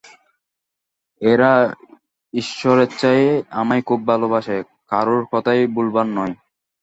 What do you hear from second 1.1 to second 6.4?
এরা ঈশ্বরেচ্ছায় আমায় খুব ভালবাসে, কারুর কথায় ভোলবার নয়।